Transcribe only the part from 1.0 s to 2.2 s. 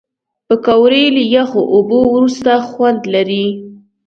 له یخو اوبو